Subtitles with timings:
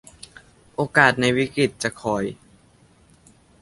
[0.75, 2.23] โอกาสในวิกฤตจะค่อย